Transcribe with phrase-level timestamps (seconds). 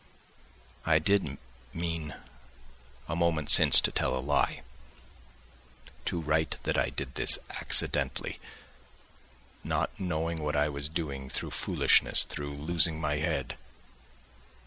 [0.83, 1.37] I did
[1.75, 2.15] mean
[3.07, 4.65] a moment since to tell a lie—to
[6.19, 8.39] write that I did this accidentally,
[9.63, 13.57] not knowing what I was doing through foolishness, through losing my head.